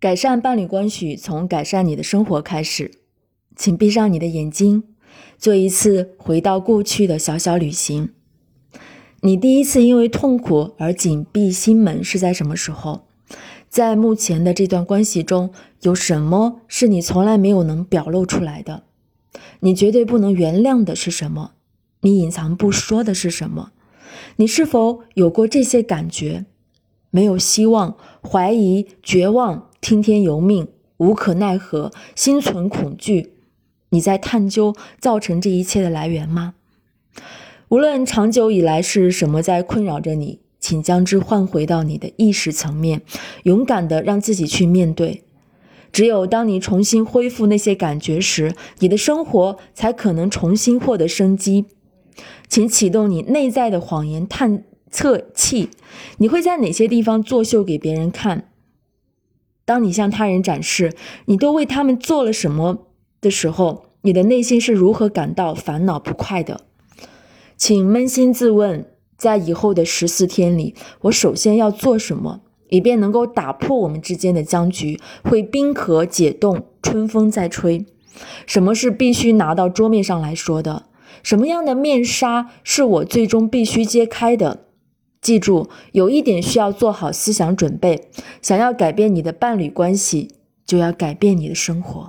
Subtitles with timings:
[0.00, 2.92] 改善伴侣关系，从改善你的生活开始。
[3.56, 4.84] 请闭上你的眼睛，
[5.36, 8.10] 做一次回到过去的小小旅行。
[9.22, 13.08] 你第一次因为痛苦而紧闭心门是在什么时候？
[13.68, 15.50] 在目前的这段关系中，
[15.82, 18.84] 有什么是你从来没有能表露出来的？
[19.58, 21.54] 你绝对不能原谅的是什么？
[22.02, 23.72] 你隐藏不说的是什么？
[24.36, 26.46] 你是否有过这些感觉？
[27.10, 30.68] 没有希望，怀疑，绝望，听天由命，
[30.98, 33.32] 无可奈何，心存恐惧。
[33.90, 36.54] 你在探究造成这一切的来源吗？
[37.68, 43.02] 无论长久以来是什么在困扰着你，请将之换回到你的意识层面，
[43.44, 45.22] 勇敢的让自己去面对。
[45.90, 51.64] 只有当你重新恢复那些感觉时，你的生活才可能重新获得生机。
[52.48, 55.70] 请启动你内在的谎言探测器，
[56.18, 58.50] 你会在哪些地方作秀给别人看？
[59.68, 60.94] 当你向他人展示
[61.26, 62.86] 你都为他们做了什么
[63.20, 66.62] 的时候，你的内心是如何感到烦恼不快的？
[67.58, 68.86] 请扪心自问，
[69.18, 74.98] 在以后的十四天里，我首先要做什么，以便能够打破我们之间的僵局？
[75.22, 77.84] 会冰河解冻，春风在吹。
[78.46, 80.86] 什么是必须拿到桌面上来说的？
[81.22, 84.64] 什么样的面纱是我最终必须揭开的？
[85.20, 88.08] 记住，有一点需要做好思想准备：
[88.40, 92.08] 想要改变你的伴侣关系，就要改变你的生活。